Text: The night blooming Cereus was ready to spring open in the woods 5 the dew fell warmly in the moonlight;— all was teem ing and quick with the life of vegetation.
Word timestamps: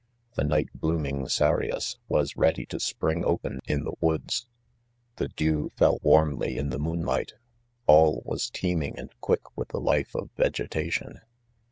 The 0.33 0.43
night 0.43 0.69
blooming 0.73 1.27
Cereus 1.29 1.99
was 2.09 2.35
ready 2.35 2.65
to 2.65 2.79
spring 2.79 3.23
open 3.23 3.59
in 3.67 3.83
the 3.83 3.93
woods 4.01 4.47
5 5.17 5.17
the 5.17 5.27
dew 5.27 5.69
fell 5.75 5.99
warmly 6.01 6.57
in 6.57 6.69
the 6.71 6.79
moonlight;— 6.79 7.33
all 7.85 8.23
was 8.25 8.49
teem 8.49 8.81
ing 8.81 8.97
and 8.97 9.11
quick 9.21 9.55
with 9.55 9.67
the 9.67 9.79
life 9.79 10.15
of 10.15 10.31
vegetation. 10.35 11.19